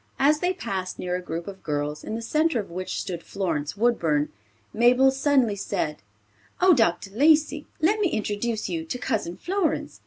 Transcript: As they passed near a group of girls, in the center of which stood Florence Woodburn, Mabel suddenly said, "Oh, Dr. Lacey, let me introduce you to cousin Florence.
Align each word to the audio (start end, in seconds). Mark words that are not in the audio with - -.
As 0.17 0.39
they 0.39 0.51
passed 0.53 0.97
near 0.97 1.15
a 1.15 1.21
group 1.21 1.45
of 1.47 1.61
girls, 1.61 2.03
in 2.03 2.15
the 2.15 2.23
center 2.23 2.59
of 2.59 2.71
which 2.71 2.99
stood 2.99 3.21
Florence 3.21 3.77
Woodburn, 3.77 4.29
Mabel 4.73 5.11
suddenly 5.11 5.55
said, 5.55 5.97
"Oh, 6.59 6.73
Dr. 6.73 7.11
Lacey, 7.11 7.67
let 7.81 7.99
me 7.99 8.09
introduce 8.09 8.67
you 8.67 8.83
to 8.83 8.97
cousin 8.97 9.37
Florence. 9.37 9.99